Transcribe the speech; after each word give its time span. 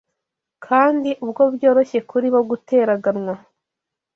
kandi 0.65 1.09
ubwo 1.23 1.41
byoroshye 1.55 1.99
kuri 2.09 2.27
bo 2.33 2.41
guteraganwa 2.49 3.33